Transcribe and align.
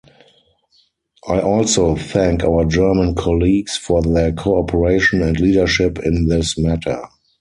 I 1.27 1.41
also 1.41 1.95
thank 1.95 2.43
our 2.43 2.65
German 2.65 3.13
colleagues 3.13 3.77
for 3.77 4.01
their 4.01 4.31
cooperation 4.33 5.21
and 5.21 5.39
leadership 5.39 5.99
in 5.99 6.27
this 6.27 6.57
matter. 6.57 7.03